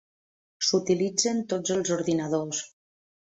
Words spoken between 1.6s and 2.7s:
els ordinadors.